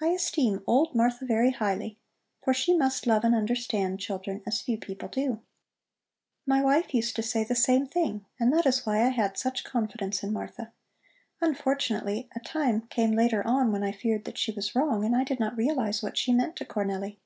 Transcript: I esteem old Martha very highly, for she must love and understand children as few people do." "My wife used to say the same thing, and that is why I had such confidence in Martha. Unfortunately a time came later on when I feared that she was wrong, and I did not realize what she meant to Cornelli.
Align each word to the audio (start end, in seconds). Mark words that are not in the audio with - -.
I 0.00 0.06
esteem 0.06 0.62
old 0.66 0.94
Martha 0.94 1.26
very 1.26 1.50
highly, 1.50 1.98
for 2.42 2.54
she 2.54 2.74
must 2.74 3.06
love 3.06 3.24
and 3.24 3.34
understand 3.34 4.00
children 4.00 4.42
as 4.46 4.62
few 4.62 4.78
people 4.78 5.06
do." 5.08 5.42
"My 6.46 6.62
wife 6.64 6.94
used 6.94 7.14
to 7.16 7.22
say 7.22 7.44
the 7.44 7.54
same 7.54 7.84
thing, 7.84 8.24
and 8.38 8.54
that 8.54 8.64
is 8.64 8.86
why 8.86 9.04
I 9.04 9.10
had 9.10 9.36
such 9.36 9.62
confidence 9.64 10.22
in 10.22 10.32
Martha. 10.32 10.72
Unfortunately 11.42 12.26
a 12.34 12.40
time 12.40 12.86
came 12.88 13.12
later 13.12 13.46
on 13.46 13.70
when 13.70 13.82
I 13.82 13.92
feared 13.92 14.24
that 14.24 14.38
she 14.38 14.50
was 14.50 14.74
wrong, 14.74 15.04
and 15.04 15.14
I 15.14 15.24
did 15.24 15.38
not 15.38 15.58
realize 15.58 16.02
what 16.02 16.16
she 16.16 16.32
meant 16.32 16.56
to 16.56 16.64
Cornelli. 16.64 17.18